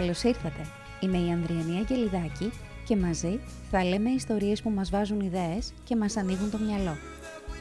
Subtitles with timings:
[0.00, 0.66] Καλώς ήρθατε.
[1.00, 2.52] Είμαι η Ανδριανή Αγγελιδάκη
[2.84, 6.96] και μαζί θα λέμε ιστορίες που μας βάζουν ιδέες και μας ανοίγουν το μυαλό.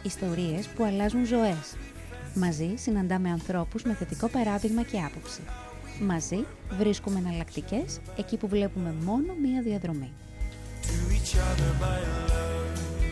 [0.03, 1.75] Ιστορίες που αλλάζουν ζωές.
[2.35, 5.41] Μαζί συναντάμε ανθρώπους με θετικό παράδειγμα και άποψη.
[6.01, 6.45] Μαζί
[6.77, 10.11] βρίσκουμε εναλλακτικές εκεί που βλέπουμε μόνο μία διαδρομή.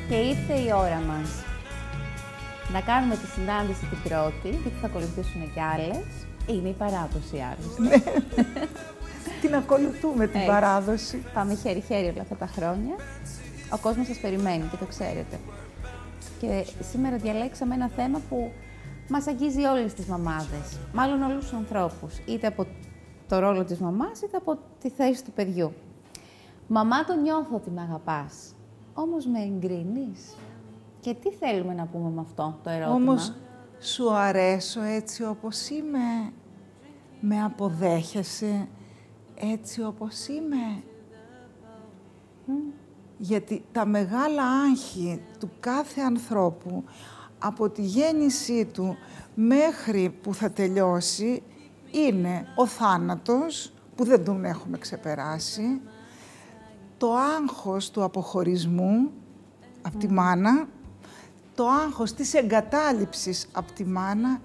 [0.09, 1.29] Και ήρθε η ώρα μας
[2.73, 6.05] να κάνουμε τη συνάντηση την πρώτη, γιατί θα ακολουθήσουν και άλλες.
[6.47, 8.03] Είναι η παράδοση άλλωστε.
[9.41, 9.47] Ναι.
[9.47, 10.47] την ακολουθούμε την Έτσι.
[10.49, 11.23] παράδοση.
[11.33, 12.95] Πάμε χέρι-χέρι όλα αυτά τα χρόνια.
[13.73, 15.39] Ο κόσμος σας περιμένει και το ξέρετε.
[16.39, 18.51] Και σήμερα διαλέξαμε ένα θέμα που
[19.09, 20.79] μας αγγίζει όλες τις μαμάδες.
[20.93, 22.17] Μάλλον όλους τους ανθρώπους.
[22.25, 22.65] Είτε από
[23.27, 25.73] το ρόλο της μαμάς, είτε από τη θέση του παιδιού.
[26.67, 28.53] Μαμά, το νιώθω ότι με αγαπάς.
[28.93, 30.35] Όμως με εγκρίνεις.
[30.99, 33.33] Και τι θέλουμε να πούμε με αυτό το ερώτημα; Όμως
[33.79, 36.31] σου αρέσω έτσι όπως είμαι.
[37.19, 38.67] Με αποδέχεσαι
[39.39, 40.83] έτσι όπως είμαι.
[43.17, 46.83] Γιατί τα μεγάλα άγχη του κάθε ανθρώπου
[47.39, 48.97] από τη γέννησή του
[49.35, 51.43] μέχρι που θα τελειώσει
[51.91, 55.81] είναι ο θάνατος που δεν τον έχουμε ξεπεράσει,
[56.97, 59.11] το άγχος του αποχωρισμού
[59.81, 60.67] από τη μάνα,
[61.55, 64.41] το άγχος της εγκατάλειψης από τη μάνα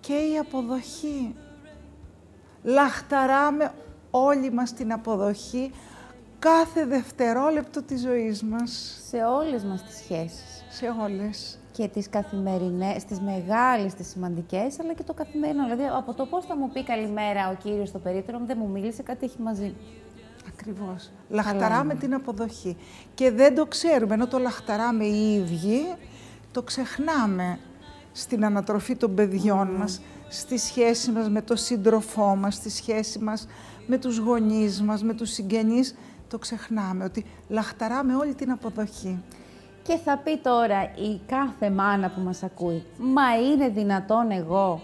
[0.00, 1.34] και η αποδοχή.
[2.62, 3.72] Λαχταράμε
[4.10, 5.72] όλοι μας την αποδοχή
[6.38, 9.00] κάθε δευτερόλεπτο της ζωής μας.
[9.08, 10.64] Σε όλες μας τις σχέσεις.
[10.70, 11.58] Σε όλες.
[11.72, 15.62] και τις καθημερινές, τις μεγάλες, τις σημαντικές, αλλά και το καθημερινό.
[15.62, 18.68] Δηλαδή, από το πώς θα μου πει καλημέρα ο κύριος στο περίπτερο, μου δεν μου
[18.68, 19.74] μίλησε, κάτι έχει μαζί.
[20.48, 21.10] Ακριβώς.
[21.28, 22.76] Λαχταράμε την αποδοχή.
[23.14, 25.94] Και δεν το ξέρουμε, ενώ το λαχταράμε οι ίδιοι,
[26.52, 27.58] το ξεχνάμε
[28.12, 33.46] στην ανατροφή των παιδιών μας, στη σχέση μας με τον σύντροφό μας, στη σχέση μας
[33.90, 35.94] με τους γονείς μας, με τους συγγενείς,
[36.28, 39.22] το ξεχνάμε, ότι λαχταράμε όλη την αποδοχή.
[39.82, 44.82] Και θα πει τώρα η κάθε μάνα που μας ακούει, μα είναι δυνατόν εγώ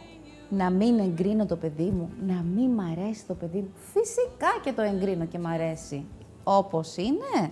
[0.48, 3.70] να μην εγκρίνω το παιδί μου, να μην μ' αρέσει το παιδί μου.
[3.92, 6.04] Φυσικά και το εγκρίνω και μ' αρέσει.
[6.44, 7.50] Όπως είναι;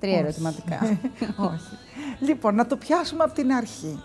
[0.00, 0.78] Τρία ερωτηματικά.
[1.52, 1.76] Όχι.
[2.20, 4.02] Λοιπόν, να το πιάσουμε από την αρχή.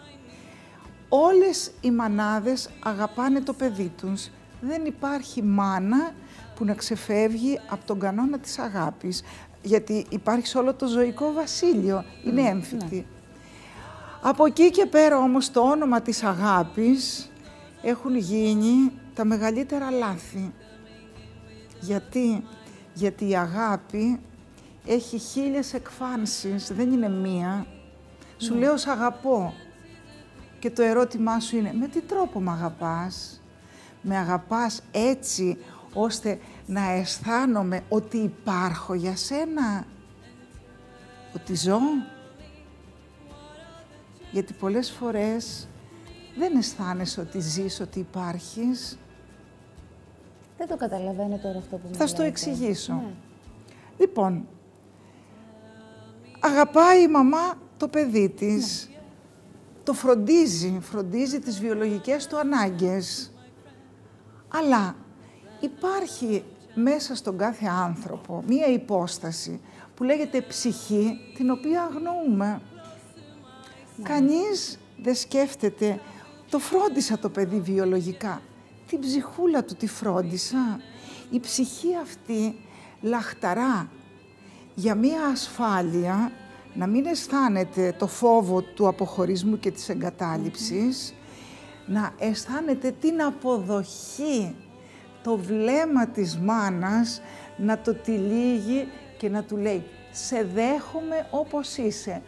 [1.09, 4.29] Όλες οι μανάδες αγαπάνε το παιδί τους.
[4.61, 6.13] Δεν υπάρχει μάνα
[6.61, 9.23] που να ξεφεύγει από τον κανόνα της αγάπης.
[9.61, 12.03] Γιατί υπάρχει σε όλο το ζωικό βασίλειο.
[12.25, 13.05] Είναι έμφυτη.
[14.21, 17.31] Από εκεί και πέρα όμως το όνομα της αγάπης
[17.81, 20.53] έχουν γίνει τα μεγαλύτερα λάθη.
[21.79, 22.43] Γιατί,
[22.93, 24.19] γιατί η αγάπη
[24.85, 27.65] έχει χίλιες εκφάνσεις, δεν είναι μία.
[28.37, 29.53] Σου λέω σ' αγαπώ.
[30.59, 33.41] Και το ερώτημά σου είναι, με τι τρόπο με αγαπάς;
[34.01, 35.57] Με αγαπάς έτσι
[35.93, 39.85] ώστε να αισθάνομαι ότι υπάρχω για σένα.
[41.35, 41.79] Ότι ζω.
[44.31, 45.67] Γιατί πολλές φορές
[46.37, 48.97] δεν αισθάνεσαι ότι ζεις, ότι υπάρχεις.
[50.57, 52.31] Δεν το καταλαβαίνω τώρα αυτό που μου Θα σου το λέτε.
[52.31, 52.93] εξηγήσω.
[52.93, 53.13] Ναι.
[53.97, 54.47] Λοιπόν,
[56.39, 58.89] αγαπάει η μαμά το παιδί της.
[59.83, 63.31] Το φροντίζει, φροντίζει τις βιολογικές του ανάγκες.
[64.47, 64.95] Αλλά
[65.61, 69.59] υπάρχει μέσα στον κάθε άνθρωπο μία υπόσταση
[69.95, 72.61] που λέγεται ψυχή, την οποία αγνοούμε.
[74.03, 75.99] Κανείς δεν σκέφτεται,
[76.49, 78.41] το φρόντισα το παιδί βιολογικά.
[78.87, 80.79] Την ψυχούλα του τη φρόντισα.
[81.29, 82.55] Η ψυχή αυτή
[83.01, 83.89] λαχταρά
[84.75, 86.31] για μία ασφάλεια,
[86.73, 91.13] να μην αισθάνεται το φόβο του αποχωρισμού και της εγκατάλειψης,
[91.85, 94.55] να αισθάνεται την αποδοχή,
[95.23, 97.21] το βλέμμα της μάνας
[97.57, 98.87] να το τυλίγει
[99.17, 102.21] και να του λέει «Σε δέχομαι όπως είσαι,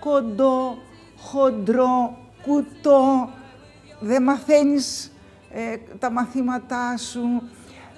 [0.00, 0.78] κοντό,
[1.18, 3.30] χοντρό, κουτό,
[4.00, 5.12] δεν μαθαίνεις
[5.50, 7.42] ε, τα μαθήματά σου,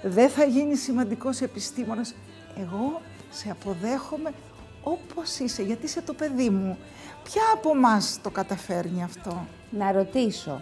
[0.01, 2.15] δεν θα γίνεις σημαντικός επιστήμονας.
[2.55, 4.31] Εγώ σε αποδέχομαι
[4.83, 6.77] όπως είσαι, γιατί είσαι το παιδί μου.
[7.23, 10.61] Ποια από μας το καταφέρνει αυτό; Να ρωτήσω,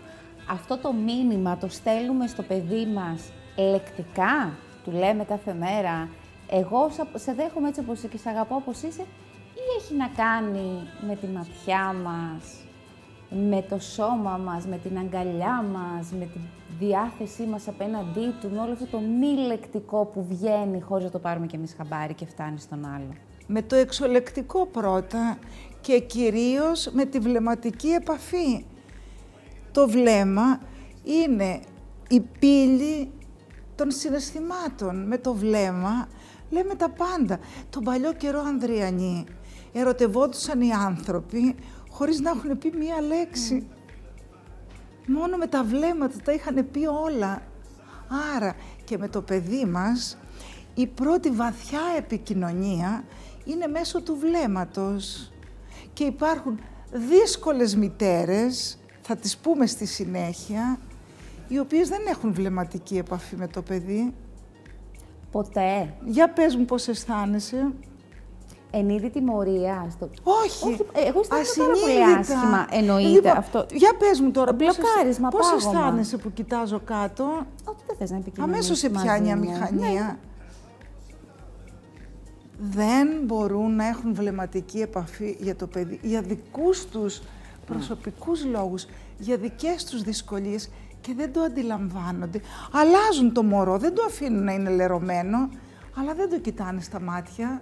[0.49, 3.21] αυτό το μήνυμα το στέλνουμε στο παιδί μας
[3.57, 4.51] λεκτικά,
[4.83, 6.09] του λέμε κάθε μέρα,
[6.49, 9.01] εγώ σα- σε δέχομαι έτσι όπως είσαι και σε αγαπώ όπως είσαι,
[9.53, 12.65] ή έχει να κάνει με τη ματιά μας,
[13.29, 16.39] με το σώμα μας, με την αγκαλιά μας, με τη
[16.79, 21.19] διάθεσή μας απέναντί του, με όλο αυτό το μη λεκτικό που βγαίνει χωρίς να το
[21.19, 23.13] πάρουμε κι εμείς χαμπάρι και φτάνει στον άλλο.
[23.47, 25.37] Με το εξολεκτικό πρώτα
[25.81, 28.65] και κυρίως με τη βλεμματική επαφή.
[29.71, 30.59] Το βλέμμα
[31.03, 31.59] είναι
[32.09, 33.11] η πύλη
[33.77, 35.07] των συναισθημάτων.
[35.07, 36.07] Με το βλέμμα
[36.49, 37.39] λέμε τα πάντα.
[37.69, 39.25] Τον παλιό καιρό Ανδριανή
[39.73, 41.55] ερωτευόντουσαν οι άνθρωποι
[41.89, 43.67] χωρίς να έχουν πει μία λέξη.
[45.07, 47.41] Μόνο με τα βλέμματα τα είχαν πει όλα.
[48.35, 50.17] Άρα και με το παιδί μας
[50.73, 53.03] η πρώτη βαθιά επικοινωνία
[53.45, 55.31] είναι μέσω του βλέμματος.
[55.93, 56.59] Και υπάρχουν
[56.91, 60.79] δύσκολες μητέρες, θα τις πούμε στη συνέχεια,
[61.47, 64.13] οι οποίες δεν έχουν βλεμματική επαφή με το παιδί.
[65.31, 65.93] Ποτέ.
[66.05, 67.71] Για πες μου πώς αισθάνεσαι.
[68.71, 69.87] Εν είδη τιμωρία.
[69.91, 70.09] Στο...
[70.23, 71.81] Όχι, Όχι, ε, εγώ αισθάνομαι πάρα ασυνείδητα.
[71.81, 72.67] πολύ άσχημα.
[72.71, 73.65] Εννοείται Λοιπόν, αυτό.
[73.71, 75.79] Για πες μου τώρα, πώς, Μπλοκάρισμα, πώς πάγωμα.
[75.79, 79.49] αισθάνεσαι που κοιτάζω κάτω; Ότι δεν θες να επικοινωνήσεις Αμέσως σε μαζί πιάνει η μου.
[79.49, 80.01] αμηχανία.
[80.01, 80.15] Ναι.
[82.59, 87.21] Δεν μπορούν να έχουν βλεμματική επαφή για το παιδί, για δικούς τους
[87.65, 88.85] προσωπικούς λόγους,
[89.17, 90.69] για δικές τους δυσκολίες
[91.07, 92.41] και δεν το αντιλαμβάνονται.
[92.71, 95.49] Αλλάζουν το μωρό, δεν το αφήνουν να είναι λερωμένο,
[95.99, 97.61] αλλά δεν το κοιτάνε στα μάτια.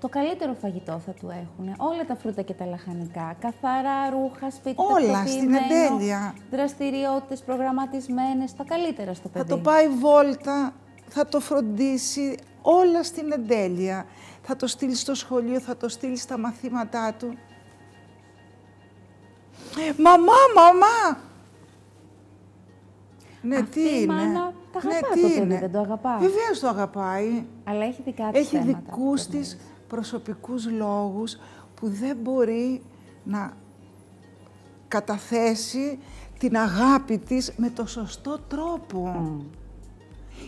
[0.00, 1.74] Το καλύτερο φαγητό θα του έχουν.
[1.78, 3.36] Όλα τα φρούτα και τα λαχανικά.
[3.40, 6.34] Καθαρά ρούχα, σπίτι Όλα τακτοποιημένο, στην εντέλεια.
[6.50, 9.48] Δραστηριότητες προγραμματισμένες, τα καλύτερα στο Θα παιδί.
[9.48, 10.72] το πάει βόλτα,
[11.08, 14.06] θα το φροντίσει όλα στην εντέλεια.
[14.42, 17.34] Θα το στείλει στο σχολείο, θα το στείλει στα μαθήματά του.
[19.96, 21.26] Μαμά, μαμά!
[23.48, 25.78] Ναι, Αυτή τι η είναι; μάνα τα ναι, αγαπά τι το παιδί, είναι; δεν το
[25.78, 26.18] αγαπά.
[26.18, 27.44] Βεβαίως το αγαπάει.
[27.64, 28.82] Αλλά έχει δικά της Έχει θέματα.
[28.84, 29.42] δικούς το παιδί.
[29.42, 29.58] της
[29.88, 31.36] προσωπικούς λόγους
[31.74, 32.82] που δεν μπορεί
[33.24, 33.52] να
[34.88, 35.98] καταθέσει
[36.38, 39.12] την αγάπη της με το σωστό τρόπο.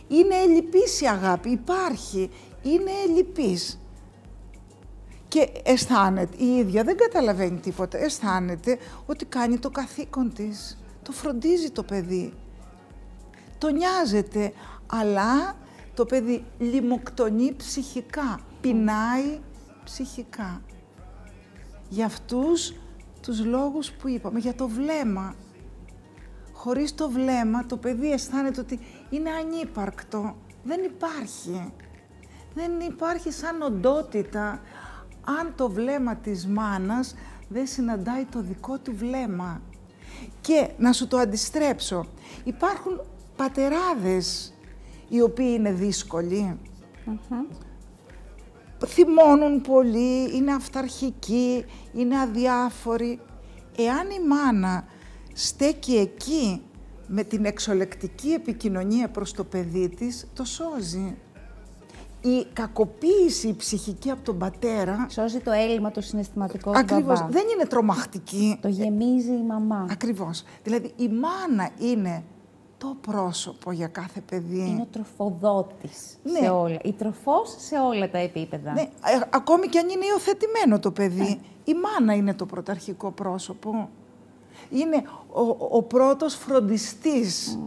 [0.09, 2.31] Είναι ελλειπής η αγάπη, υπάρχει,
[2.63, 3.81] είναι ελλειπής.
[5.29, 10.79] Και αισθάνεται, η ίδια δεν καταλαβαίνει τίποτα, αισθάνεται ότι κάνει το καθήκον της.
[11.03, 12.33] Το φροντίζει το παιδί.
[13.61, 14.53] Το νοιάζεται,
[14.87, 15.57] αλλά
[15.95, 19.41] το παιδί λιμοκτονεί ψυχικά, πεινάει
[19.85, 20.63] ψυχικά.
[21.89, 22.75] Για αυτούς
[23.21, 25.35] τους λόγους που είπαμε, για το βλέμμα.
[26.53, 28.81] Χωρίς το βλέμμα το παιδί αισθάνεται ότι
[29.11, 30.37] είναι ανύπαρκτο.
[30.63, 31.73] Δεν υπάρχει.
[32.55, 34.61] Δεν υπάρχει σαν οντότητα
[35.39, 37.15] αν το βλέμμα της μάνας
[37.49, 39.63] δεν συναντάει το δικό του βλέμμα.
[40.41, 42.07] Και να σου το αντιστρέψω,
[42.45, 43.01] υπάρχουν
[43.41, 44.55] πατεράδες
[45.09, 46.59] οι οποίοι είναι δύσκολοι.
[48.87, 53.21] Θυμώνουν πολύ, είναι αυταρχικοί, είναι αδιάφοροι.
[53.77, 54.85] Εάν η μάνα
[55.33, 56.63] στέκει εκεί
[57.07, 61.17] με την εξολεκτική επικοινωνία προς το παιδί της, το σώζει.
[62.21, 67.31] Η κακοποίηση η ψυχική από τον πατέρα, Σώζει το έλλειμμα το συναισθηματικό του ακριβώς, μπαμπά.
[67.31, 68.59] δεν είναι τρομακτική.
[68.61, 69.87] Το γεμίζει η μαμά.
[69.91, 70.45] Ακριβώς.
[70.63, 72.25] Δηλαδή η μάνα είναι
[72.81, 74.69] το πρόσωπο για κάθε παιδί.
[74.69, 76.39] Είναι ο τροφοδότης Ναι.
[76.39, 76.79] σε όλα.
[76.85, 78.73] Η τροφός σε όλα τα επίπεδα.
[78.73, 78.89] Ναι, ε,
[79.31, 83.89] ακόμη και αν είναι υιοθετημένο το παιδί, η μάνα είναι το πρωταρχικό πρόσωπο.
[84.71, 87.59] Είναι ο, ο πρώτος φροντιστής.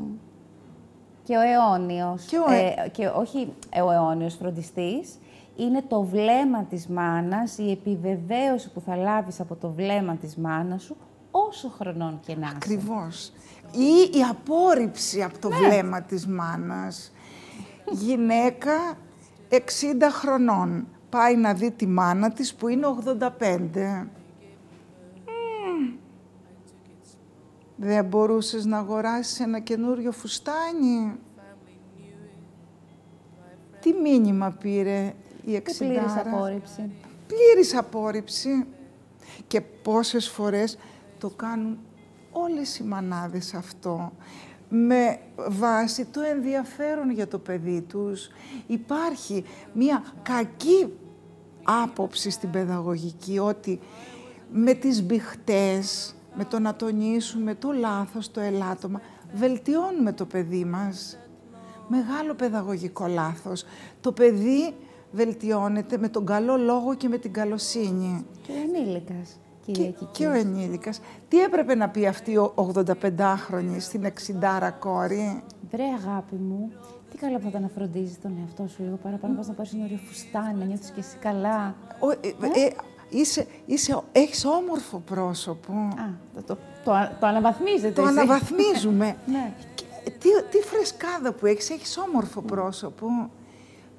[1.23, 3.53] Και ο αιώνιος, Και ο αι- ε, και όχι
[3.85, 5.17] ο αιώνιος φροντιστής,
[5.55, 10.83] είναι το βλέμμα της μάνας, η επιβεβαίωση που θα λάβεις από το βλέμμα της μάνας
[10.83, 10.95] σου,
[11.35, 12.55] όσο χρονών και να είσαι.
[12.55, 13.31] Ακριβώς.
[13.71, 17.11] Ή η απόρριψη από το βλέμμα της μάνας.
[17.91, 18.97] Γυναίκα
[19.49, 19.57] 60
[20.11, 24.07] χρονών πάει να δει τη μάνα της που είναι 85.
[25.25, 25.93] Μμμ.
[27.75, 31.15] Δεν μπορούσες να αγοράσεις ένα καινούριο φουστάνι;
[33.79, 35.13] Τι μήνυμα πήρε
[35.45, 36.91] η Και πλήρης εξιντάρα; απόρριψη.
[37.27, 38.65] Πλήρης απόρριψη.
[39.47, 40.77] Και πόσες φορές
[41.23, 41.77] το κάνουν
[42.31, 44.11] όλες οι μανάδες αυτό.
[44.69, 48.29] Με βάση το ενδιαφέρον για το παιδί τους.
[48.67, 50.93] Υπάρχει μία κακή
[51.63, 53.79] άποψη στην παιδαγωγική ότι
[54.51, 59.01] με τις μπηχτές, με το να τονίσουμε το λάθος, το ελάττωμα,
[59.33, 61.17] βελτιώνουμε το παιδί μας.
[61.87, 63.63] Μεγάλο παιδαγωγικό λάθος.
[64.01, 64.73] Το παιδί
[65.11, 68.25] βελτιώνεται με τον καλό λόγο και με την καλοσύνη.
[68.41, 70.07] Και ο ενήλικας, κυρία Και, Κική.
[70.11, 71.01] και ο ενήλικας.
[71.27, 76.71] Τι έπρεπε να πει αυτή ο 85χρονη στην 60 κόρη; Βρε αγάπη μου,
[77.11, 79.83] τι καλό θα ήταν να φροντίζεις τον εαυτό σου λίγο παραπάνω, πας να πάρεις ένα
[79.83, 81.75] ωραίο φουστάνι, να νιώθεις και εσύ καλά.
[81.99, 82.15] Ο, ε,
[82.65, 82.71] ε,
[83.09, 85.73] είσαι, είσαι, έχεις όμορφο πρόσωπο.
[85.73, 88.09] Α, το, το, το, α- το αναβαθμίζετε Το εσύ.
[88.11, 89.15] αναβαθμίζουμε.
[89.31, 89.53] Ναι.
[89.75, 89.83] Και
[90.19, 93.05] τι, τι φρεσκάδα που έχεις, έχεις όμορφο πρόσωπο.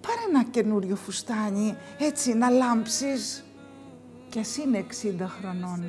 [0.01, 3.45] Πάρε ένα καινούριο φουστάνι, έτσι, να λάμψεις.
[4.35, 5.85] Και ας είναι 60 χρονών.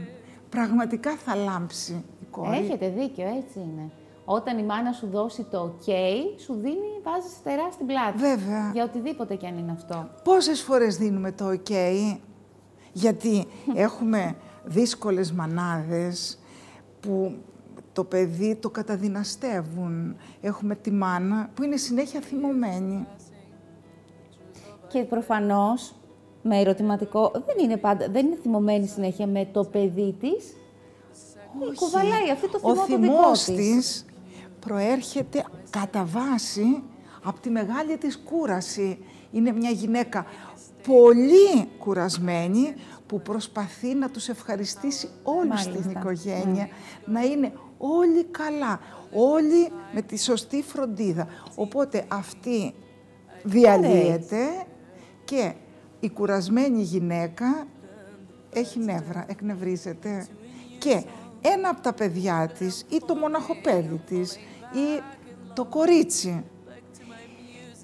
[0.50, 2.58] Πραγματικά θα λάμψει η κόρη.
[2.58, 3.92] Έχετε δίκιο, έτσι είναι.
[4.25, 5.92] όταν η μάνα σου δώσει το ok,
[6.40, 8.18] σου δίνει, βάζεις στερά στην πλάτη.
[8.18, 8.72] Βέβαια.
[8.74, 10.10] Για οτιδήποτε κι αν είναι αυτό.
[10.24, 11.72] Πόσες φορές δίνουμε το ok,
[12.94, 14.36] γιατί έχουμε
[14.66, 16.40] δύσκολες μανάδες
[17.00, 17.36] που
[17.94, 20.16] το παιδί το καταδυναστεύουν.
[20.42, 23.08] Έχουμε τη μάνα που είναι συνέχεια θυμωμένη.
[24.88, 25.96] Και προφανώς,
[26.48, 30.56] με ερωτηματικό, δεν είναι, πάντα, δεν είναι θυμωμένη συνέχεια με το παιδί της.
[31.68, 31.75] Όχι.
[31.75, 33.56] Κουβαλάει αυτή το θυμό Ο το δικό θυμός της.
[33.56, 34.06] της
[34.60, 36.84] προέρχεται κατά βάση
[37.24, 38.98] από τη μεγάλη της κούραση.
[39.32, 40.25] Είναι μια γυναίκα
[40.88, 42.74] πολύ κουρασμένη
[43.08, 45.72] που προσπαθεί να τους ευχαριστήσει όλους Μάλιστα.
[45.72, 46.68] στην οικογένεια,
[47.06, 48.80] να είναι όλοι καλά,
[49.14, 51.28] όλοι με τη σωστή φροντίδα.
[51.56, 52.74] Οπότε αυτή
[53.44, 54.66] διαλύεται
[55.25, 55.54] και
[56.06, 57.68] η κουρασμένη γυναίκα
[58.54, 60.28] έχει νεύρα, εκνευρίζεται.
[60.78, 61.04] Και
[61.42, 64.36] ένα από τα παιδιά της ή το μοναχοπέδι της
[64.74, 65.02] ή
[65.54, 66.44] το κορίτσι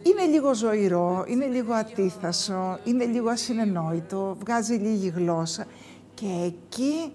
[0.04, 5.66] είναι λίγο ζωηρό, είναι λίγο ατίθασο, είναι λίγο ασυνενόητο, βγάζει λίγη γλώσσα
[6.14, 7.14] και εκεί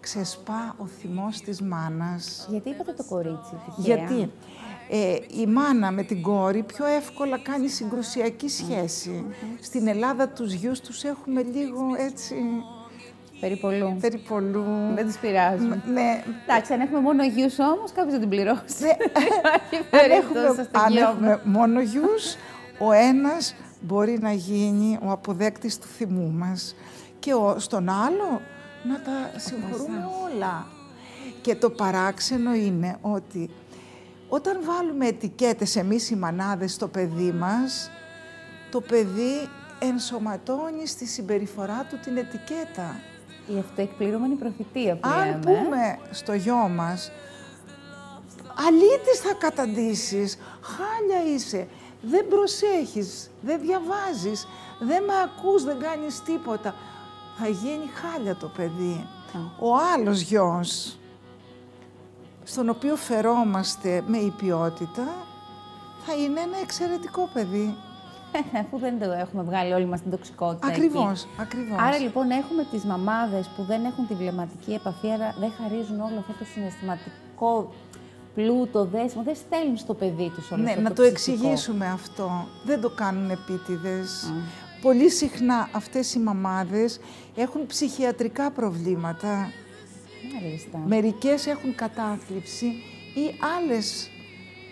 [0.00, 2.46] ξεσπά ο θυμός της μάνας.
[2.50, 4.30] Γιατί είπατε το κορίτσι, τυχαία; Γιατί;
[4.90, 9.24] Ε, η μάνα με την κόρη πιο εύκολα κάνει συγκρουσιακή σχέση.
[9.60, 12.34] Στην Ελλάδα τους γιους τους έχουμε λίγο έτσι
[13.40, 13.96] Περιπολού.
[14.00, 14.64] περιπολού.
[14.94, 15.82] Δεν τις πειράζουν.
[15.92, 18.62] Ναι, Εντάξει, αν έχουμε μόνο γιους όμως, κάποιος θα την πληρώσει.
[18.78, 18.88] ναι.
[19.78, 22.34] Υπάρχει αν περίπτωση έχουμε, στο αν γιο έχουμε μόνο γιους,
[22.78, 26.74] ο ένας μπορεί να γίνει ο αποδέκτης του θυμού μας
[27.18, 28.40] και ο, στον άλλο
[28.82, 30.66] να τα συγχωρούμε όλα.
[31.42, 33.50] Και το παράξενο είναι ότι
[34.28, 37.90] όταν βάλουμε ετικέτες εμείς οι μανάδες στο παιδί μας,
[38.70, 43.00] το παιδί ενσωματώνει στη συμπεριφορά του την ετικέτα.
[43.54, 45.40] Η αυτοεκπληρωμένη προφητεία που Αν λέμε.
[45.40, 47.10] πούμε στο γιο μας,
[48.66, 51.68] αλήτης θα καταντήσεις, χάλια είσαι,
[52.02, 54.46] δεν προσέχεις, δεν διαβάζεις,
[54.80, 56.74] δεν με ακούς, δεν κάνεις τίποτα.
[57.38, 59.06] Θα γίνει χάλια το παιδί.
[59.60, 60.98] Ο άλλος γιος,
[62.50, 65.06] στον οποίο φερόμαστε με υπιότητα,
[66.06, 67.74] θα είναι ένα εξαιρετικό παιδί.
[68.62, 70.76] Αφού δεν το έχουμε βγάλει όλοι μας την τοξικότητα εκεί.
[70.76, 71.78] Ακριβώς, ακριβώς.
[71.80, 76.18] Άρα λοιπόν έχουμε τις μαμάδες που δεν έχουν τη βλεμματική επαφή, άρα δεν χαρίζουν όλο
[76.18, 77.72] αυτό το συναισθηματικό
[78.34, 81.36] πλούτο, δέσιμο, δεν στέλνουν στο παιδί τους όλο Ναι, αυτό να το, το ψυχικό.
[81.36, 82.46] εξηγήσουμε αυτό.
[82.64, 84.32] Δεν το κάνουν επίτηδες.
[84.82, 87.00] Πολύ συχνά αυτές οι μαμάδες
[87.36, 89.50] έχουν ψυχιατρικά προβλήματα.
[90.32, 90.78] Μάλιστα.
[90.86, 92.66] Μερικές έχουν κατάθλιψη
[93.14, 94.10] ή άλλες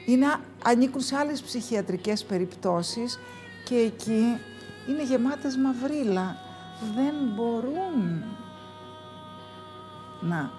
[0.06, 0.26] είναι,
[0.64, 3.18] ανήκουν σε άλλες ψυχιατρικές περιπτώσεις
[3.64, 4.38] και εκεί
[4.88, 6.36] είναι γεμάτες μαυρίλα.
[6.94, 8.24] Δεν μπορούν
[10.20, 10.50] να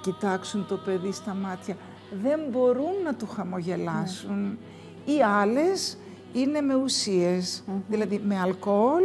[0.00, 1.76] κοιτάξουν το παιδί στα μάτια.
[2.22, 4.58] Δεν μπορούν να του χαμογελάσουν.
[5.04, 5.98] Ή άλλες
[6.32, 9.02] είναι με ουσίες, δηλαδή με αλκοόλ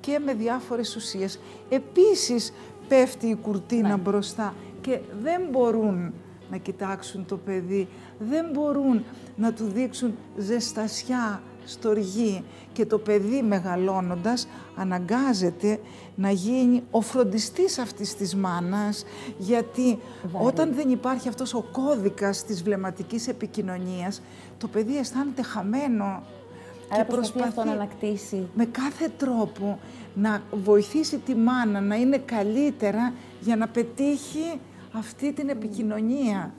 [0.00, 1.38] και με διάφορες ουσίες.
[1.68, 2.52] Επίσης
[2.88, 6.12] πέφτει η κουρτίνα μπροστά και δεν μπορούν
[6.50, 9.04] να κοιτάξουν το παιδί, δεν μπορούν
[9.36, 15.80] να του δείξουν ζεστασιά, στοργή και το παιδί μεγαλώνοντας αναγκάζεται
[16.14, 19.04] να γίνει ο φροντιστής αυτής της μάνας
[19.38, 19.98] γιατί
[20.32, 24.22] όταν δεν υπάρχει αυτός ο κώδικας της βλεμματικής επικοινωνίας
[24.58, 26.22] το παιδί αισθάνεται χαμένο
[26.94, 28.48] Άρα προσπαθεί αυτό να ανακτήσει.
[28.54, 29.78] με κάθε τρόπο
[30.14, 34.60] να βοηθήσει τη μάνα να είναι καλύτερα για να πετύχει
[34.98, 36.54] αυτή την επικοινωνία.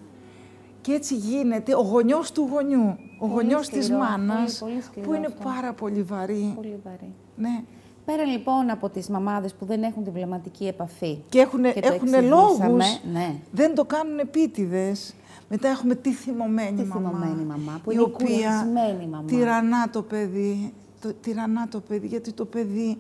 [0.81, 2.79] Και έτσι γίνεται ο γονιός του γονιού,
[3.19, 5.43] ο Πολύ γονιός της σκληρό, μάνας, πολύ, πολύ σκληρό που είναι αυτό.
[5.43, 6.53] πάρα πολύ βαρύ.
[6.55, 7.13] Πολύ βαρύ.
[7.35, 7.63] Ναι.
[8.05, 11.17] Πέρα λοιπόν από τις μαμάδες που δεν έχουν τη βλεμματική επαφή.
[11.29, 13.35] Και έχουν, το έχουνε εξηγήσαμε, λόγους, Ναι.
[13.51, 15.13] δεν το κάνουν επίτηδες.
[15.49, 19.23] Μετά έχουμε τη θυμωμένη Τη μαμά, θυμωμένη μαμά, που η είναι η οποία κουρασμένη μαμά.
[19.27, 22.97] τυραννά το παιδί, το, τυραννά το παιδί, γιατί το παιδί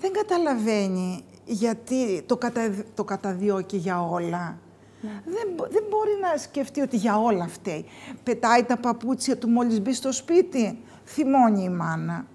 [0.00, 1.20] δεν καταλαβαίνει
[1.52, 2.60] γιατί το, κατα,
[2.94, 4.58] το καταδιώκει για όλα.
[5.02, 5.10] Ναι.
[5.24, 7.84] Δεν, μπο- δεν μπορεί να σκεφτεί ότι για όλα φταίει.
[8.22, 12.26] Πετάει τα παπούτσια του μόλις μπει στο σπίτι, θυμώνει η μάνα.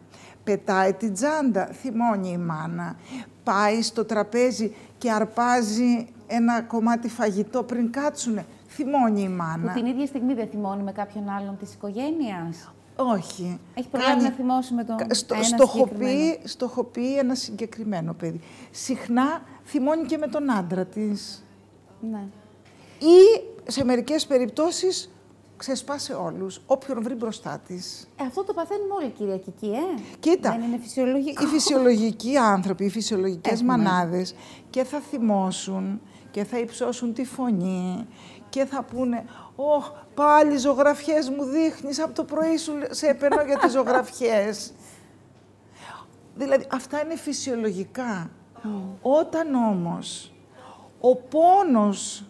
[0.44, 2.96] Πετάει την τσάντα, θυμώνει η μάνα.
[3.44, 9.72] Πάει στο τραπέζι και αρπάζει ένα κομμάτι φαγητό πριν κάτσουνε, θυμώνει η μάνα.
[9.74, 12.74] Που την ίδια στιγμή δεν θυμώνει με κάποιον άλλον της οικογένειας.
[12.96, 13.60] Όχι.
[13.74, 16.38] Έχει προλάβει να θυμώσει με τον κα- στο, ένα στοχοποιεί, συγκεκριμένο.
[16.44, 18.40] στοχοποιεί ένα συγκεκριμένο παιδί.
[18.72, 21.44] Συχνά θυμώνει και με τον άντρα της.
[22.12, 22.24] Ναι.
[23.00, 25.10] Ή σε μερικές περιπτώσεις
[25.58, 28.08] ξεσπά σε όλους, όποιον βρει μπροστά της.
[28.22, 30.02] Ε, αυτό το παθαίνουμε όλοι Κυριακική, ε.
[30.20, 31.44] Κοίτα, Δεν είναι φυσιολογικό.
[31.44, 33.78] Οι φυσιολογικοί άνθρωποι, οι φυσιολογικές Έχουμε.
[33.78, 34.36] μανάδες
[34.70, 36.02] και θα θυμώσουν
[36.36, 38.08] και θα υψώσουν τη φωνή
[38.50, 39.26] και θα πούνε
[39.56, 44.74] «Ωχ, πάλι ζωγραφιές μου δείχνεις, από το πρωί σου σε επενώ για τις ζωγραφιές».
[46.36, 48.30] Δηλαδή, αυτά είναι φυσιολογικά.
[49.02, 50.34] Όταν όμως
[51.00, 52.26] ο πόνος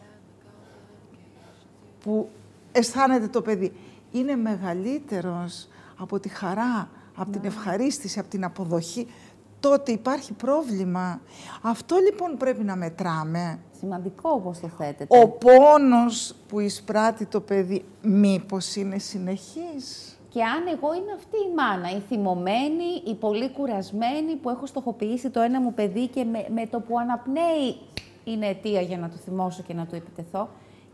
[2.03, 2.29] που
[2.71, 3.73] αισθάνεται το παιδί
[4.11, 9.07] είναι μεγαλύτερος από τη χαρά, από την ευχαρίστηση, από την αποδοχή,
[9.59, 11.21] τότε υπάρχει πρόβλημα.
[11.61, 13.59] Αυτό λοιπόν πρέπει να μετράμε.
[13.85, 15.19] Σημαντικό όπως το θέτετε.
[15.21, 21.53] Ο πόνος που εισπράττει το παιδί μήπως είναι συνεχής; Και αν εγώ είμαι αυτή η
[21.55, 26.45] μάνα, η θυμωμένη, η πολύ κουρασμένη, που έχω στοχοποιήσει το ένα μου παιδί και με,
[26.53, 27.75] με το που αναπνέει
[28.23, 30.49] είναι αιτία για να το θυμώσω και να το επιτεθώ,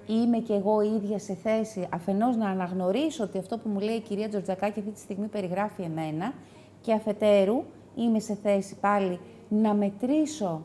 [0.08, 3.96] είμαι και εγώ η ίδια σε θέση αφενός να αναγνωρίσω ότι αυτό που μου λέει
[3.96, 6.34] η κυρία Τζορτζακάκη αυτή τη στιγμή περιγράφει εμένα
[6.82, 7.64] και αφετέρου
[7.96, 9.20] είμαι σε θέση πάλι
[9.50, 10.62] να μετρήσω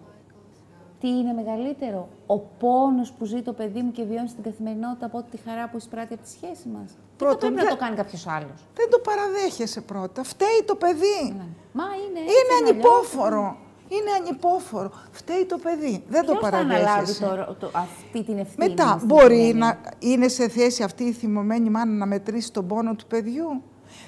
[1.07, 5.25] τι είναι μεγαλύτερο, ο πόνος που ζει το παιδί μου και βιώνει στην καθημερινότητα από
[5.31, 6.91] τη χαρά που εισπράττει από τη σχέση μας.
[7.17, 8.59] Πρώτον, δεν πρέπει να το κάνει κάποιος άλλος.
[8.75, 10.23] Δεν το παραδέχεσαι πρώτα.
[10.23, 11.21] Φταίει το παιδί.
[11.23, 11.47] Ναι.
[11.73, 12.21] Μα είναι.
[12.21, 13.57] Είναι ανυπόφορο.
[13.89, 14.91] Είναι ανυπόφορο.
[15.11, 16.05] Φταίει το παιδί.
[16.09, 17.13] Δεν Ποιος το παραδέχεσαι.
[17.13, 18.69] θα αναλάβει το, το, αυτή την ευθύνη.
[18.69, 22.67] Μετά, στην μπορεί οικογένεια; να είναι σε θέση αυτή η θυμωμένη μάνα να μετρήσει τον
[22.67, 23.63] πόνο του παιδιού;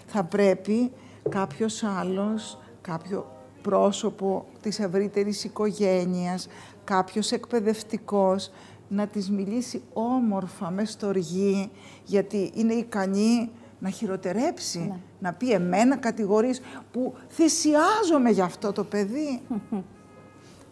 [0.07, 0.93] Θα πρέπει
[1.28, 3.26] κάποιος άλλος, κάποιο
[3.62, 6.49] πρόσωπο της ευρύτερης οικογένειας,
[6.88, 8.50] κάποιος εκπαιδευτικός,
[8.88, 11.71] να της μιλήσει όμορφα, μες στοργή,
[12.04, 14.97] γιατί είναι ικανή να χειροτερέψει, Ναι.
[15.18, 16.61] να πει εμένα κατηγορείς
[16.92, 19.40] που θυσιάζομαι για αυτό το παιδί.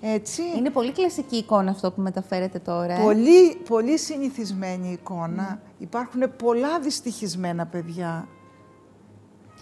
[0.00, 0.42] Έτσι.
[0.56, 2.92] Είναι πολύ κλασική εικόνα αυτό που μεταφέρετε τώρα.
[3.00, 3.02] ε.
[3.02, 5.60] Πολύ, πολύ συνηθισμένη εικόνα.
[5.78, 8.28] Υπάρχουν πολλά δυστυχισμένα παιδιά.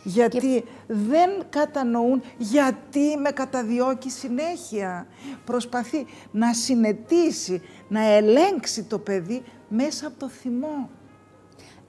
[0.05, 5.07] Γιατί δεν κατανοούν γιατί με καταδιώκει συνέχεια.
[5.45, 10.89] Προσπαθεί να συνετίσει, να ελέγξει το παιδί μέσα από το θυμό.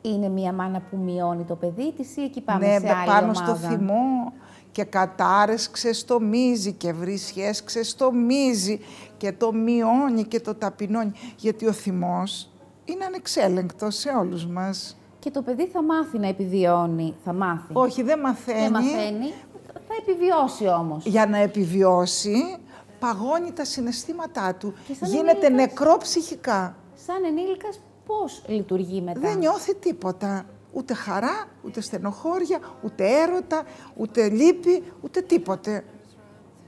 [0.01, 3.31] Είναι μια μάνα που μειώνει το παιδί της ή εκεί πάμε ναι, σε άλλη πάνω
[3.31, 4.33] ομάδα; στο θυμό
[4.71, 8.79] και κατάρες ξεστομίζει και βρισιές ξεστομίζει
[9.17, 11.11] και το μειώνει και το ταπεινώνει.
[11.37, 12.51] Γιατί ο θυμός
[12.85, 14.97] είναι ανεξέλεγκτος σε όλους μας.
[15.25, 17.15] Και το παιδί θα μάθει να επιβιώνει.
[17.23, 17.73] Θα μάθει.
[17.73, 18.59] Όχι, δεν μαθαίνει.
[18.59, 19.33] Δεν μαθαίνει.
[19.73, 21.05] Θα επιβιώσει όμως.
[21.05, 22.57] Για να επιβιώσει,
[22.99, 24.73] παγώνει τα συναισθήματά του.
[24.87, 25.79] Και σαν Γίνεται ενήλικας.
[25.79, 26.75] νεκρό ψυχικά.
[27.05, 30.45] Σαν ενήλικας πώς λειτουργεί μετά; Δεν νιώθει τίποτα.
[30.73, 33.63] Ούτε χαρά, ούτε στενοχώρια, ούτε έρωτα,
[33.95, 35.83] ούτε λύπη, ούτε τίποτε.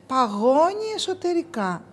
[0.07, 1.83] Παγώνει εσωτερικά.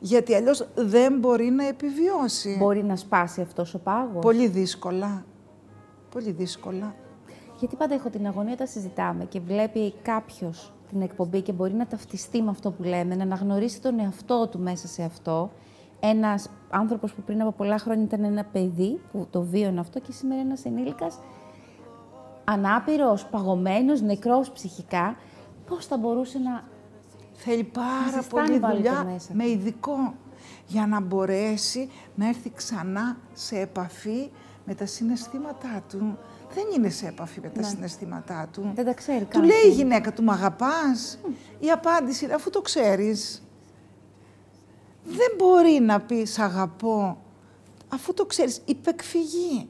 [0.00, 2.56] Γιατί αλλιώς δεν μπορεί να επιβιώσει.
[2.58, 4.22] Μπορεί να σπάσει αυτός ο πάγος.
[4.22, 5.24] Πολύ δύσκολα.
[6.10, 6.94] Πολύ δύσκολα.
[7.58, 11.86] Γιατί πάντα έχω την αγωνία όταν συζητάμε και βλέπει κάποιος την εκπομπή και μπορεί να
[11.86, 15.50] ταυτιστεί με αυτό που λέμε, να αναγνωρίσει τον εαυτό του μέσα σε αυτό.
[16.00, 20.12] Ένας άνθρωπος που πριν από πολλά χρόνια ήταν ένα παιδί που το βίωνε αυτό και
[20.12, 21.18] σήμερα ένας ενήλικας
[22.44, 25.16] ανάπηρος, παγωμένος, νεκρός ψυχικά.
[25.66, 26.64] Πώς θα μπορούσε να.
[27.32, 29.34] Θέλει πάρα ζεστάνει πολύ πάλι το δουλειά μέσα.
[29.34, 30.14] με ειδικό
[30.66, 34.30] για να μπορέσει να έρθει ξανά σε επαφή
[34.70, 36.18] με τα συναισθήματά του.
[36.54, 38.62] Δεν είναι σε επαφή με τα συναισθήματά του.
[38.62, 38.72] Ναι.
[38.74, 39.44] Δεν τα ξέρει Του καν.
[39.44, 41.18] λέει η γυναίκα του, μ' αγαπάς.
[41.58, 43.42] Η απάντηση είναι, αφού το ξέρεις.
[45.04, 47.18] Δεν μπορεί να πεις «Σ' αγαπώ»,
[47.88, 48.60] αφού το ξέρεις.
[48.64, 49.68] Υπεκφυγή.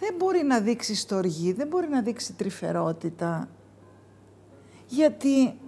[0.00, 3.48] Δεν μπορεί να δείξει στοργή, δεν μπορεί να δείξει τρυφερότητα.
[4.86, 5.58] Γιατί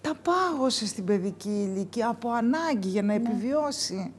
[0.00, 4.12] τα πάγωσε στην παιδική ηλικία από ανάγκη για να επιβιώσει.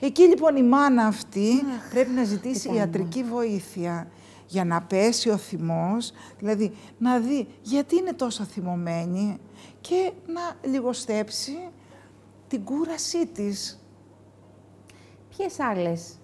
[0.00, 1.48] Εκεί λοιπόν η μάνα αυτή
[1.90, 2.82] πρέπει να ζητήσει κάνουμε.
[2.84, 4.08] ιατρική βοήθεια
[4.46, 9.38] για να πέσει ο θυμός, δηλαδή να δει γιατί είναι τόσο θυμωμένη
[9.80, 11.58] και να λιγοστέψει
[12.48, 13.80] την κούρασή της.
[15.36, 16.14] Ποιες άλλες.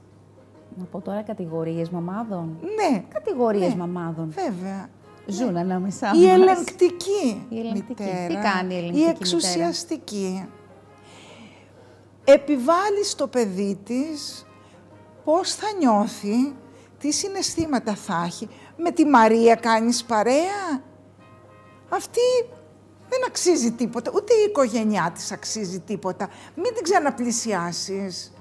[0.78, 3.76] Να πω τώρα κατηγορίες μαμάδων; Ναι, Κατηγορίες Ναι.
[3.76, 4.30] μαμάδων.
[4.34, 4.88] βέβαια.
[5.26, 6.26] Ζουν ανάμεσά Η μας.
[6.34, 8.02] ελεγκτική, Η ελεγκτική.
[8.02, 10.46] μητέρα, Τι κάνει η ελεγκτική η εξουσιαστική.
[12.24, 14.46] Επιβάλλει στο παιδί της
[15.24, 16.56] πώς θα νιώθει,
[16.98, 18.48] τι συναισθήματα θα έχει.
[18.76, 20.82] Με τη Μαρία κάνεις παρέα.
[21.88, 22.20] Αυτή
[23.08, 26.28] δεν αξίζει τίποτα, ούτε η οικογένειά της αξίζει τίποτα.
[26.54, 28.32] Μην την ξαναπλησιάσεις.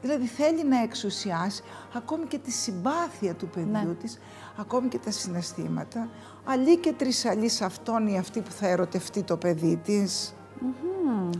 [0.00, 1.62] Δηλαδή θέλει να εξουσιάσει
[1.94, 3.94] ακόμη και τη συμπάθεια του παιδιού Ναι.
[3.94, 4.18] της,
[4.56, 6.08] ακόμη και τα συναισθήματα.
[6.44, 10.35] Αλλή και τρισαλή σε αυτόν ή αυτή που θα ερωτευτεί το παιδί της.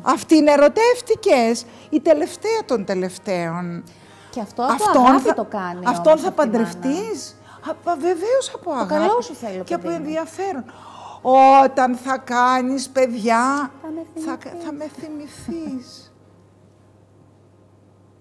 [0.02, 3.82] Αυτήν ερωτεύτηκες, η τελευταία των τελευταίων.
[4.30, 5.80] Και αυτό από αγάπη το κάνει.
[5.86, 6.64] Αυτόν όμως θα αυτή η μάνα.
[6.72, 7.36] παντρευτείς;
[7.98, 8.88] Βεβαίως από αγάπη.
[8.88, 10.04] καλό σου θέλω, Και από παιδί μου.
[10.04, 10.64] ενδιαφέρον.
[11.62, 14.64] Όταν θα κάνεις παιδιά, Θα με θα, θυμηθείς.
[14.64, 16.12] θα με θυμηθείς.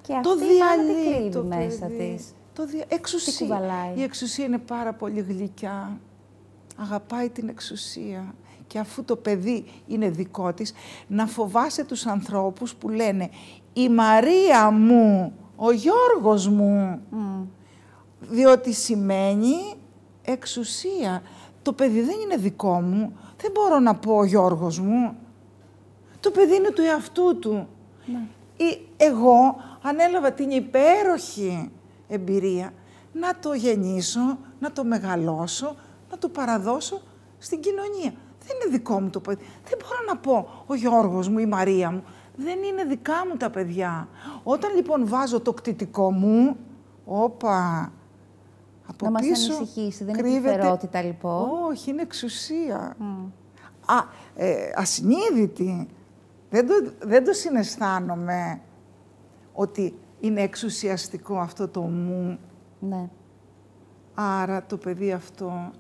[0.01, 2.13] Και το αυτή η μάνα τι διαλύει κρύβει το μέσα παιδί.
[2.15, 2.83] της; Το δια...
[2.87, 3.33] Εξουσία.
[3.47, 5.99] κουβαλάει; Η εξουσία είναι πάρα πολύ γλυκιά.
[6.81, 8.33] Αγαπάει την εξουσία.
[8.67, 10.73] Και αφού το παιδί είναι δικό της,
[11.07, 13.29] να φοβάσαι τους ανθρώπους που λένε
[13.73, 17.01] «Η Μαρία μου, ο Γιώργος μου».
[18.19, 19.55] Διότι σημαίνει
[20.21, 21.21] εξουσία.
[21.61, 23.17] Το παιδί δεν είναι δικό μου.
[23.37, 25.15] Δεν μπορώ να πω ο Γιώργος μου.
[26.19, 27.67] Το παιδί είναι του εαυτού του.
[28.57, 31.71] Ή εγώ ανέλαβα την υπέροχη
[32.07, 32.73] εμπειρία
[33.11, 35.75] να το γεννήσω, να το μεγαλώσω,
[36.11, 37.01] να το παραδώσω
[37.37, 38.13] στην κοινωνία.
[38.47, 39.43] Δεν είναι δικό μου το παιδί.
[39.69, 42.03] Δεν μπορώ να πω ο Γιώργος μου, η Μαρία μου.
[42.35, 44.07] Δεν είναι δικά μου τα παιδιά.
[44.43, 46.55] Όταν λοιπόν βάζω το κτητικό μου,
[47.05, 47.91] όπα,
[48.87, 51.49] από Να μας πίσω ανησυχήσει, δεν είναι κρύβεται- τυφερότητα, λοιπόν.
[51.69, 52.95] Όχι, είναι εξουσία.
[53.85, 53.95] Α,
[54.35, 55.87] ε, ασυνείδητη.
[56.49, 58.61] Δεν το, δεν το συναισθάνομαι
[59.53, 62.39] ότι είναι εξουσιαστικό αυτό το μου.
[62.79, 63.09] Ναι.
[64.13, 65.71] Άρα το παιδί αυτό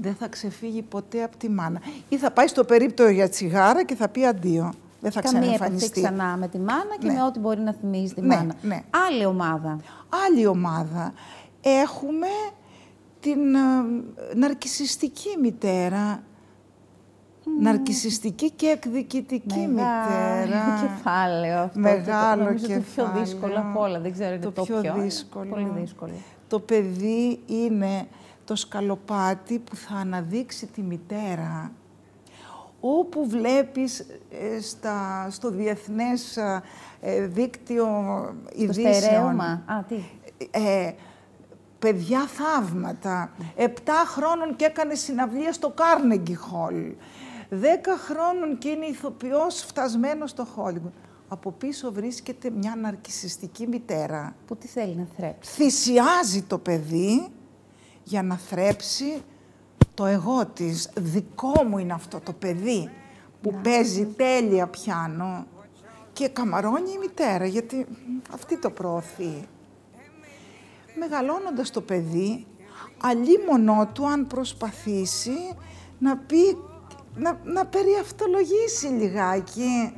[0.00, 1.80] δεν θα ξεφύγει ποτέ από τη μάνα.
[2.08, 4.72] Ή θα πάει στο περίπτωο για τσιγάρα και θα πει αντίο.
[5.00, 6.00] Δεν θα Καμία επαφή ξαναεμφανιστεί.
[6.02, 7.12] ξανά με τη μάνα και Ναι.
[7.12, 8.54] με ό,τι μπορεί να θυμίζει τη Ναι, μάνα.
[8.62, 8.82] ναι.
[9.08, 9.80] Άλλη ομάδα.
[10.26, 11.12] Άλλη ομάδα.
[11.60, 12.26] Έχουμε
[13.20, 13.58] την ε,
[14.34, 16.22] ναρκισιστική μητέρα.
[17.60, 20.80] Ναρκισιστική και εκδικητική Μεγάλο μητέρα.
[20.80, 21.78] κεφάλαιο αυτό.
[21.80, 23.24] Μεγάλο νομίζω το πιο κεφάλαιο.
[23.24, 24.00] δύσκολο από όλα.
[24.00, 24.94] Δεν ξέρω είναι Το το, πιο ποιο.
[24.94, 25.48] είναι δύσκολο.
[25.50, 26.12] Πολύ δύσκολο.
[26.48, 28.06] Το παιδί είναι
[28.48, 31.72] το σκαλοπάτι που θα αναδείξει τη μητέρα.
[32.80, 36.36] Όπου βλέπεις ε, στα, στο διεθνές
[37.00, 37.86] ε, δίκτυο
[38.44, 38.94] Το ειδήσεων...
[38.94, 39.62] στερέωμα.
[39.66, 39.94] Α, τι.
[40.50, 40.92] ε,
[41.78, 43.32] παιδιά θαύματα.
[43.56, 46.92] Επτά χρόνων και έκανε συναυλία στο Carnegie Hall.
[47.48, 50.92] Δέκα χρόνων και είναι ηθοποιός φτασμένος στο Hollywood.
[51.28, 54.34] Από πίσω βρίσκεται μια ναρκισιστική μητέρα.
[54.46, 57.28] Που τι θέλει να θρέψει; Θυσιάζει το παιδί
[58.08, 59.22] για να θρέψει
[59.94, 60.90] το εγώ της.
[60.96, 62.90] Δικό μου είναι αυτό το παιδί
[63.42, 65.46] που παίζει τέλεια πιάνο
[66.12, 67.86] και καμαρώνει η μητέρα γιατί
[68.34, 69.46] αυτή το προωθεί.
[70.98, 72.46] Μεγαλώνοντας το παιδί,
[73.02, 75.54] αλίμονό του αν προσπαθήσει
[75.98, 76.56] να πει,
[77.16, 79.92] να, να περιαυτολογήσει λιγάκι.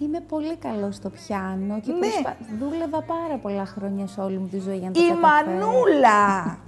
[0.00, 1.98] Είμαι πολύ καλός στο πιάνο και Ναι.
[1.98, 5.66] προσπα- δούλευα πάρα πολλά χρόνια σε όλη μου τη ζωή για να το Η καταφέρω.
[5.66, 6.58] Μανούλα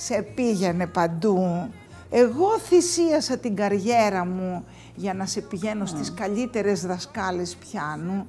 [0.00, 1.68] σε πήγαινε παντού.
[2.10, 8.26] Εγώ θυσίασα την καριέρα μου για να σε πηγαίνω στις καλύτερες δασκάλες πιάνου.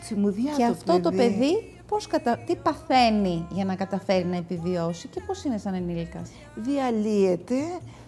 [0.00, 2.38] Τσιμουδιά Και το αυτό το παιδί πώς κατα...
[2.46, 7.54] τι παθαίνει για να καταφέρει να επιβιώσει και πώς είναι σαν ενήλικας; διαλύεται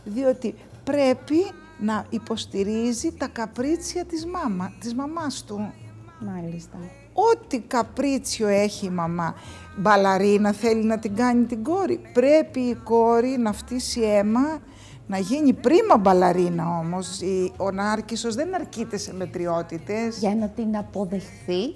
[0.04, 5.72] διότι πρέπει να υποστηρίζει τα καπρίτσια της, μάμα, της μαμάς του.
[6.20, 6.78] Μάλιστα.
[7.12, 9.34] Ό,τι καπρίτσιο έχει η μαμά.
[9.78, 12.00] Μπαλαρίνα θέλει να την κάνει την κόρη.
[12.12, 14.58] Πρέπει η κόρη να φτύσει αίμα,
[15.06, 17.20] να γίνει πρίμα μπαλαρίνα όμως.
[17.20, 20.18] Η- Ο Νάρκισσος δεν αρκείται σε μετριότητες.
[20.18, 21.74] Για να την αποδεχθεί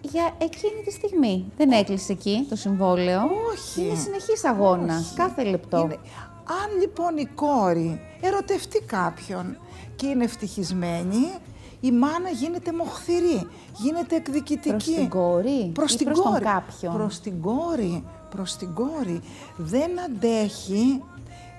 [0.00, 1.44] για εκείνη τη στιγμή.
[1.56, 3.20] Δεν έκλεισε εκεί το συμβόλαιο.
[3.52, 3.80] Όχι.
[3.86, 5.14] Είναι συνεχής αγώνας, Όχι.
[5.14, 5.78] κάθε λεπτό.
[5.78, 5.98] Είναι-
[6.64, 9.58] Αν λοιπόν η κόρη ερωτευτεί κάποιον
[9.96, 11.26] και είναι ευτυχισμένη,
[11.80, 14.68] η μάνα γίνεται μοχθηρή, γίνεται εκδικητική.
[14.70, 16.44] Προς την κόρη Προς ή την προς τον κόρη.
[16.44, 18.04] κάποιον; Προς την κόρη.
[18.30, 19.20] Προς την κόρη.
[19.56, 21.02] Δεν αντέχει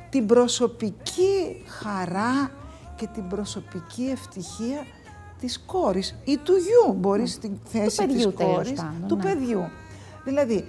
[0.10, 2.52] την προσωπική χαρά
[2.96, 4.86] και την προσωπική ευτυχία
[5.40, 9.22] της κόρης ή του γιου, μπορείς στην θέση παιδιού, της τέλος κόρης, πάντων, του ναι.
[9.24, 9.70] παιδιού.
[10.24, 10.66] Δηλαδή,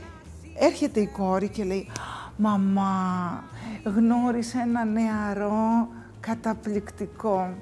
[0.54, 1.88] έρχεται η κόρη και λέει
[2.36, 3.44] «Μαμά,
[3.84, 5.88] γνώρισα ένα νεαρό
[6.20, 7.54] καταπληκτικό.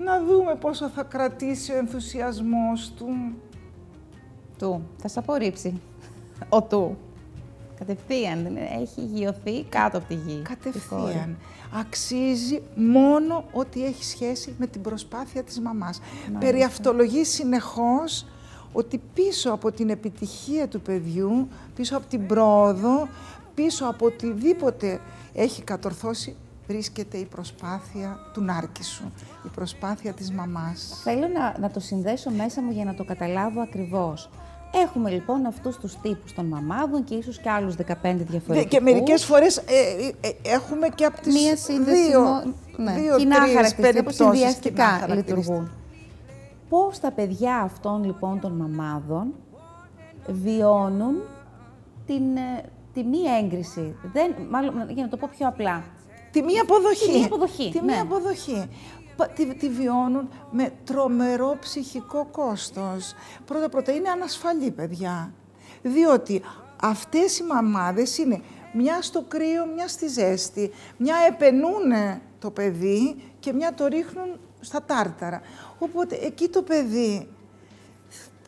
[0.00, 3.06] Μμμ, να δούμε πόσο θα κρατήσει ο ενθουσιασμός του».
[4.58, 4.82] Του.
[4.96, 5.80] Θα σε απορρίψει.
[6.48, 6.96] Ο του.
[7.78, 8.42] Κατευθείαν.
[8.42, 10.20] δεν είναι- Έχει γειωθεί κάτω από τη γη.
[10.20, 10.42] η κόρη.
[10.42, 11.36] Κατευθείαν.
[11.80, 16.00] Αξίζει μόνο ότι έχει σχέση με την προσπάθεια της μαμάς.
[16.38, 18.26] Περιαυτολογεί συνεχώς
[18.72, 23.08] ότι πίσω από την επιτυχία του παιδιού, πίσω από την πρόοδο,
[23.54, 25.00] πίσω από οτιδήποτε
[25.34, 26.36] έχει κατορθώσει,
[26.70, 29.04] βρίσκεται η προσπάθεια του Νάρκισσου,
[29.44, 31.00] η προσπάθεια της μαμάς.
[31.02, 34.30] Θέλω να, να το συνδέσω μέσα μου για να το καταλάβω ακριβώς.
[34.84, 38.70] Έχουμε λοιπόν αυτούς τους τύπους των μαμάδων και ίσως και άλλους 15 διαφορετικούς.
[38.70, 39.62] Και μερικές φορές ε,
[40.20, 42.42] ε, ε, έχουμε και από τις Μία σύνδεση, δύο, μο-
[42.76, 45.36] ναι, δύο κοινά τρεις χαρακτηριστικά που περιπτώσεις κοινά συνδυαστικά χαρακτηριστικά.
[45.36, 45.70] λειτουργούν.
[46.68, 49.34] Πώς τα παιδιά αυτών λοιπόν των μαμάδων
[50.26, 51.14] βιώνουν
[52.06, 52.62] την, ε,
[52.94, 55.82] τη μη έγκριση; Δεν, μάλλον, για να το πω πιο απλά.
[56.30, 57.06] Τη μία αποδοχή.
[57.06, 57.92] Τη μία αποδοχή, Τη ναι.
[57.92, 58.68] μία αποδοχή.
[59.34, 63.14] τη, τη βιώνουν με τρομερό ψυχικό κόστος.
[63.44, 65.32] Πρώτα πρώτα είναι ανασφαλή παιδιά,
[65.82, 66.42] διότι
[66.82, 68.40] αυτές οι μαμάδες είναι
[68.72, 71.92] μια στο κρύο, μια στη ζέστη, μια επενούν
[72.38, 75.40] το παιδί και μια το ρίχνουν στα τάρταρα.
[75.78, 77.28] Οπότε εκεί το παιδί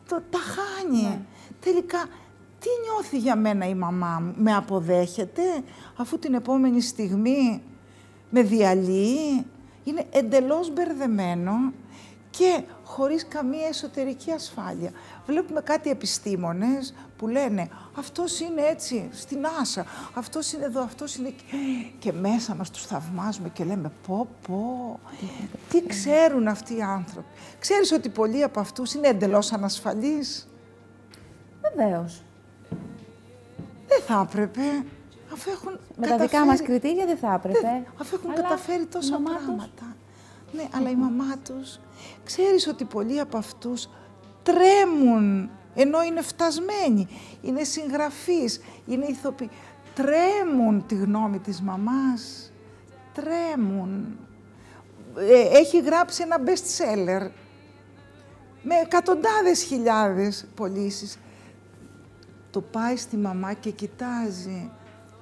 [0.07, 1.01] το, τα χάνει.
[1.01, 1.19] Ναι.
[1.59, 2.05] Τελικά,
[2.59, 5.41] τι νιώθει για μένα η μαμά μου, με αποδέχεται,
[5.97, 7.61] αφού την επόμενη στιγμή
[8.35, 9.45] με διαλύει,
[9.83, 11.73] είναι εντελώς μπερδεμένο
[12.29, 14.91] και χωρίς καμία εσωτερική ασφάλεια.
[15.25, 21.27] Βλέπουμε κάτι επιστήμονες που λένε αυτός είναι έτσι στην άσα, αυτός είναι εδώ, αυτός είναι
[21.27, 21.95] εκεί.
[21.99, 24.99] Και μέσα μας τους θαυμάζουμε και λέμε πω πω,
[25.69, 27.27] τι ξέρουν αυτοί οι άνθρωποι.
[27.59, 30.47] Ξέρεις ότι πολλοί από αυτούς είναι εντελώς ανασφαλείς;
[31.61, 32.23] Βεβαίως.
[33.87, 34.61] Δεν θα έπρεπε.
[35.33, 36.17] Αφού έχουν Με καταφέρει...
[36.17, 37.59] τα δικά μας κριτήρια δεν θα έπρεπε.
[37.59, 39.95] Δεν, αφού έχουν Αλλά καταφέρει τόσα η μαμά τους- πράγματα.
[40.51, 41.79] Ναι, αλλά η μαμά τους,
[42.23, 43.89] ξέρεις ότι πολλοί από αυτούς
[44.43, 47.07] τρέμουν, ενώ είναι φτασμένοι,
[47.41, 49.49] είναι συγγραφείς, είναι ηθοποιοί.
[49.95, 52.51] Τρέμουν τη γνώμη της μαμάς.
[53.13, 54.17] Τρέμουν.
[55.17, 56.49] Ε, έχει γράψει ένα best
[56.81, 57.29] seller
[58.63, 61.17] με εκατοντάδες χιλιάδες πωλήσεις.
[62.51, 64.71] Το πάει στη μαμά και κοιτάζει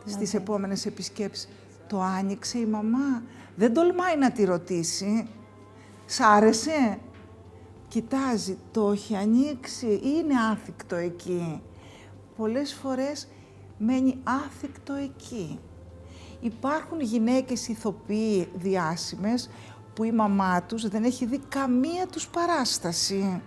[0.06, 1.50] στις επόμενες επισκέψεις.
[1.88, 3.24] Το άνοιξε η μαμά.
[3.56, 5.28] Δεν τολμάει να τη ρωτήσει.
[6.06, 7.00] Σ' άρεσε;
[7.88, 11.62] Κοιτάζει, το έχει ανοίξει ή είναι άθικτο εκεί.
[12.38, 13.28] Πολλές φορές
[13.78, 15.60] μένει άθικτο εκεί.
[16.42, 19.50] Υπάρχουν γυναίκες ηθοποιοί διάσημες
[19.94, 23.42] που η μαμά τους δεν έχει δει καμία τους παράσταση.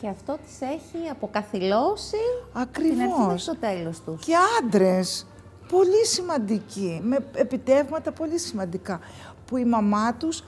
[0.00, 3.26] Και αυτό τις έχει αποκαθιλώσει την αρχή Ακριβώς.
[3.26, 4.24] μέχρι το τέλος τους.
[4.24, 4.32] Και
[4.62, 5.26] άντρες,
[5.68, 9.00] πολύ σημαντικοί, με επιτεύγματα πολύ σημαντικά,
[9.46, 10.44] που η μαμά τους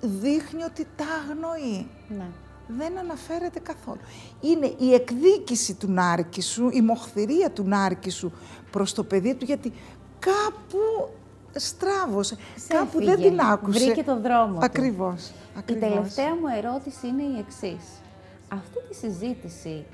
[0.00, 1.86] δείχνει ότι τα αγνοεί.
[2.08, 2.26] Ναι.
[2.68, 4.00] Δεν αναφέρεται καθόλου.
[4.40, 8.32] Είναι η εκδίκηση του νάρκη σου, η μοχθηρία του νάρκη σου
[8.70, 9.72] προς το παιδί του, γιατί
[10.18, 11.08] κάπου
[11.52, 12.36] στράβωσε,
[12.68, 13.84] κάπου δεν Ξέφυγε, την άκουσε.
[13.84, 14.64] βρήκε το δρόμο του.
[14.64, 15.28] Ακριβώς.
[15.28, 15.88] Η ακριβώς.
[15.88, 17.84] τελευταία μου ερώτηση είναι η εξής.
[18.54, 19.84] Αυτή τη συζήτηση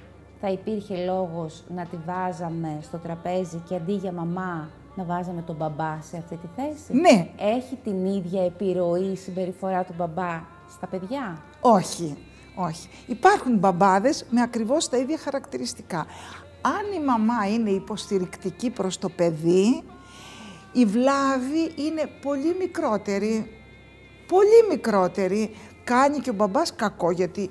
[0.41, 5.57] θα υπήρχε λόγος να τη βάζαμε στο τραπέζι και αντί για μαμά να βάζαμε τον
[5.57, 7.31] μπαμπά σε αυτή τη θέση; Ναι.
[7.39, 12.17] Έχει την ίδια επιρροή η συμπεριφορά του μπαμπά στα παιδιά; Όχι,
[12.55, 12.89] όχι.
[13.07, 16.07] Υπάρχουν μπαμπάδες με ακριβώς τα ίδια χαρακτηριστικά.
[16.63, 19.83] Αν η μαμά είναι υποστηρικτική προς το παιδί,
[20.73, 23.51] η βλάβη είναι πολύ μικρότερη.
[24.27, 25.51] Πολύ μικρότερη.
[25.85, 27.51] Κάνει και ο μπαμπάς κακό, γιατί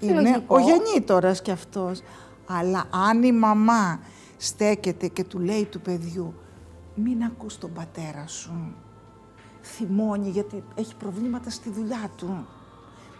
[0.00, 0.56] είναι λογικό.
[0.56, 2.02] ο γεννήτορας κι αυτός.
[2.46, 4.00] Αλλά αν η μαμά
[4.36, 6.34] στέκεται και του λέει του παιδιού,
[6.94, 8.74] μην ακούς τον πατέρα σου.
[9.62, 12.46] Θυμώνει γιατί έχει προβλήματα στη δουλειά του.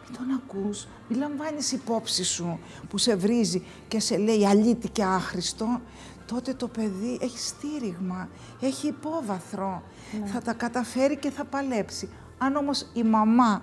[0.05, 5.05] Μην τον ακούς, μην λαμβάνεις υπόψη σου που σε βρίζει και σε λέει αλήτη και
[5.05, 5.81] άχρηστο.
[6.27, 8.29] Τότε το παιδί έχει στήριγμα,
[8.61, 9.83] έχει υπόβαθρο.
[10.25, 12.09] Θα τα καταφέρει και θα παλέψει.
[12.39, 13.63] Αν όμως η μαμά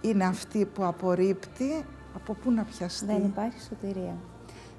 [0.00, 1.84] είναι αυτή που απορρίπτει,
[2.22, 4.16] από πού να πιαστεί; Δεν υπάρχει σωτηρία.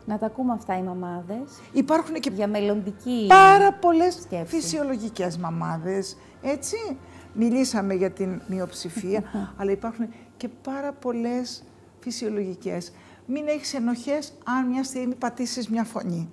[0.06, 4.56] Να τα ακούμε αυτά οι μαμάδες Υπάρχουν και για μελλοντική πάρα πολλές σκέψη.
[4.56, 6.76] φυσιολογικές μαμάδες, έτσι.
[7.34, 9.24] Μιλήσαμε για την μειοψηφία,
[9.58, 11.64] αλλά υπάρχουν και πάρα πολλές
[12.00, 12.92] φυσιολογικές.
[13.26, 16.30] Μην έχεις ενοχές αν μια στιγμή πατήσεις μια φωνή.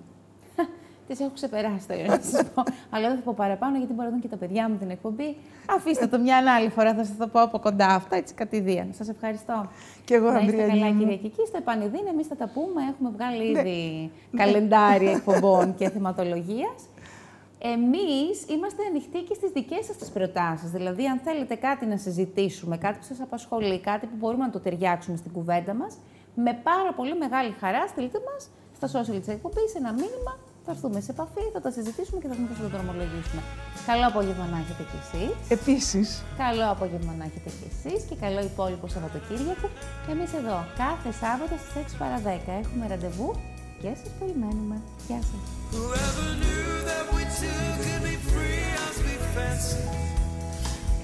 [1.06, 2.62] Τις έχω ξεπεράσει τώρα να σας πω.
[2.94, 5.36] Αλλά δεν θα πω παραπάνω γιατί μπορεί να δουν και τα παιδιά μου την εκπομπή.
[5.76, 8.88] Αφήστε το μια άλλη φορά, θα σας το πω από κοντά αυτά, έτσι κατηδίαν.
[8.92, 9.68] Σας ευχαριστώ.
[10.04, 10.98] Και εγώ, να είστε Ανδριανή καλά, μου.
[11.00, 11.46] κυρία Κική.
[11.46, 12.82] Στο επανειδήν, εμείς θα τα πούμε.
[12.90, 13.60] Έχουμε βγάλει Ναι.
[13.60, 16.78] ήδη καλεντάρι εκπομπών και θεματολογίας.
[17.58, 20.70] Εμείς είμαστε ανοιχτοί και στις δικές σας τις προτάσεις.
[20.70, 24.58] Δηλαδή, αν θέλετε κάτι να συζητήσουμε, κάτι που σας απασχολεί, κάτι που μπορούμε να το
[24.60, 25.96] ταιριάξουμε στην κουβέντα μας,
[26.34, 31.00] με πάρα πολύ μεγάλη χαρά στείλτε μας στα social της εκπομπής ένα μήνυμα θα έρθουμε
[31.06, 33.42] σε επαφή, θα τα συζητήσουμε και θα δούμε πώ θα το δρομολογήσουμε.
[33.90, 35.32] Καλό απόγευμα να έχετε κι εσείς.
[35.56, 36.08] Επίσης.
[36.44, 39.66] Καλό απόγευμα να έχετε κι εσείς και καλό υπόλοιπο Σαββατοκύριακο.
[40.12, 43.28] Εμείς εδώ κάθε Σάββατο στις 6 παρα 10 έχουμε ραντεβού
[43.82, 44.76] και σας περιμένουμε.
[45.08, 45.42] Γεια σας.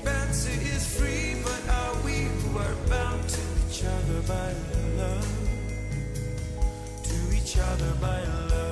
[0.05, 4.49] Fancy is free, but are we who are bound to each other by
[5.01, 5.33] love?
[7.09, 8.21] To each other by
[8.53, 8.72] love.